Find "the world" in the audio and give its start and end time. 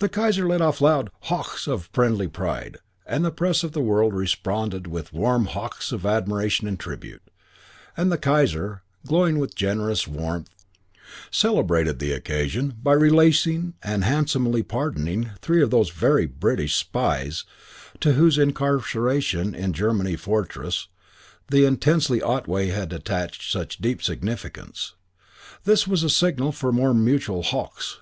3.72-4.12